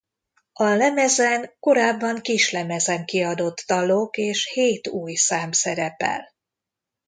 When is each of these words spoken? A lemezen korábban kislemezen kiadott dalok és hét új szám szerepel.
A 0.53 0.63
lemezen 0.65 1.53
korábban 1.59 2.21
kislemezen 2.21 3.05
kiadott 3.05 3.59
dalok 3.67 4.17
és 4.17 4.49
hét 4.53 4.87
új 4.87 5.13
szám 5.13 5.51
szerepel. 5.51 6.33